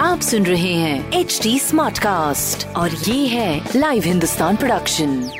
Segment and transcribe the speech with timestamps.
[0.00, 5.30] आप सुन रहे हैं एच डी स्मार्ट कास्ट और ये है live Hindustan production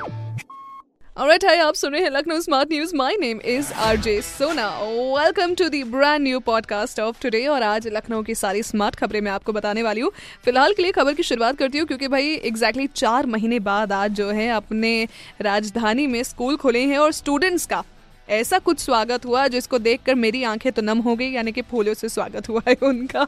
[1.21, 5.55] Alright, hi, आप सुन रहे हैं Lucknow smart news my name is RJ Sona welcome
[5.55, 9.33] to the brand new podcast of today और आज लखनऊ की सारी स्मार्ट खबरें मैं
[9.33, 10.11] आपको बताने वाली हूँ।
[10.45, 13.93] फ़िलहाल के लिए खबर की शुरुआत करती हूँ क्योंकि भाई एग्जैक्टली exactly चार महीने बाद
[13.93, 15.09] आज जो है अपने
[15.41, 17.85] राजधानी में स्कूल खुले हैं और स्टूडेंट्स का
[18.31, 21.95] ऐसा कुछ स्वागत हुआ जिसको देखकर मेरी आँखें तो नम हो गई, यानी कि फूलों
[21.95, 23.27] से स्वागत हुआ है उनका।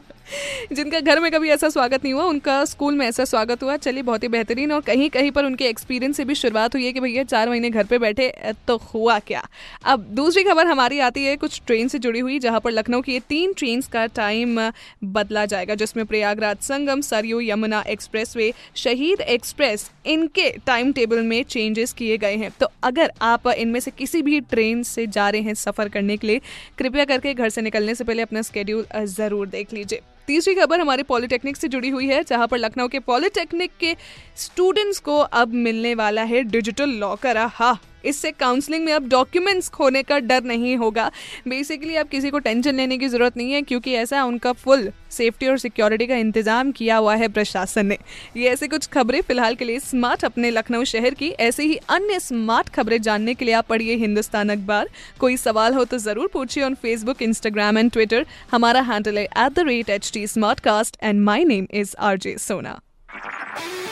[0.73, 4.03] जिनका घर में कभी ऐसा स्वागत नहीं हुआ, उनका स्कूल में ऐसा स्वागत हुआ। चलिए,
[4.03, 6.99] बहुत ही बेहतरीन और कहीं कहीं पर उनके एक्सपीरियंस से भी शुरुआत हुई है कि
[6.99, 8.31] भैया, चार महीने घर पर बैठे
[8.67, 9.43] तो हुआ क्या?
[9.85, 13.13] अब दूसरी खबर हमारी आती है कुछ ट्रेन से जुड़ी हुई, जहाँ पर लखनऊ की
[13.13, 14.59] ये तीन ट्रेन का टाइम
[15.03, 18.33] बदला जाएगा, जिसमें प्रयागराज संगम, सरयू, यमुना एक्सप्रेस
[18.75, 23.91] शहीद एक्सप्रेस इनके टाइम टेबल में चेंजेस किए गए हैं। तो अगर आप इनमें से
[23.91, 26.41] किसी भी ट्रेन से जा रहे हैं सफ़र करने के लिए।
[26.77, 31.03] कृपया करके घर से निकलने से पहले अपना स्केड्यूल ज़रूर देख लीजिए। तीसरी खबर हमारे
[31.03, 33.95] पॉलिटेक्निक से जुड़ी हुई है, जहाँ पर लखनऊ के पॉलिटेक्निक के
[34.37, 40.03] स्टूडेंट्स को अब मिलने वाला है डिजिटल लॉकर हा इससे काउंसलिंग में अब डॉक्यूमेंट्स खोने
[40.03, 41.09] का डर नहीं होगा।
[41.47, 45.47] बेसिकली अब किसी को टेंशन लेने की ज़रूरत नहीं है, क्योंकि ऐसा उनका फुल सेफ्टी
[45.47, 47.97] और सिक्योरिटी का इंतज़ाम किया हुआ है प्रशासन ने।
[48.37, 52.19] ये ऐसे कुछ खबरें फ़िलहाल के लिए स्मार्ट अपने लखनऊ शहर की। ऐसे ही अन्य
[52.19, 56.63] स्मार्ट खबरें जानने के लिए आप पढ़िए हिंदुस्तान अखबार। कोई सवाल हो तो ज़रूर पूछिए
[56.63, 60.97] on Facebook Instagram and Twitter हमारा हैंडल है at the rate H T smart cast
[61.03, 62.79] and my name is R J Sona